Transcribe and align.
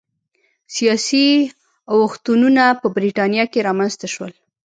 سیاسي 0.75 1.27
اوښتونونه 1.93 2.63
په 2.81 2.87
برېټانیا 2.97 3.45
کې 3.51 3.65
رامنځته 3.67 4.07
شول 4.13 4.31